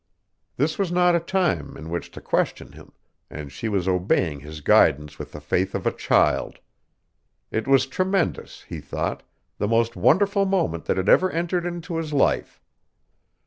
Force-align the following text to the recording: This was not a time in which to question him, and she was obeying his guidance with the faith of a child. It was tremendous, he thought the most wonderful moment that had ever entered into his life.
This 0.57 0.79
was 0.79 0.91
not 0.91 1.13
a 1.15 1.19
time 1.19 1.77
in 1.77 1.91
which 1.91 2.09
to 2.13 2.21
question 2.21 2.71
him, 2.71 2.91
and 3.29 3.51
she 3.51 3.69
was 3.69 3.87
obeying 3.87 4.39
his 4.39 4.61
guidance 4.61 5.19
with 5.19 5.31
the 5.31 5.39
faith 5.39 5.75
of 5.75 5.85
a 5.85 5.91
child. 5.91 6.57
It 7.51 7.67
was 7.67 7.85
tremendous, 7.85 8.63
he 8.63 8.79
thought 8.81 9.21
the 9.59 9.67
most 9.67 9.95
wonderful 9.95 10.45
moment 10.47 10.85
that 10.85 10.97
had 10.97 11.07
ever 11.07 11.29
entered 11.29 11.67
into 11.67 11.97
his 11.97 12.13
life. 12.13 12.59